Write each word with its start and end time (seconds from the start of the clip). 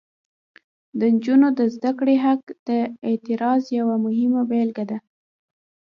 د 0.99 1.01
نجونو 1.13 1.47
د 1.59 1.59
زده 1.75 1.91
کړې 1.99 2.15
حق 2.25 2.41
د 2.67 2.69
اعتراض 3.09 3.63
یوه 3.79 3.95
مهمه 4.05 4.41
بیلګه 4.49 4.85
ده. 4.89 4.97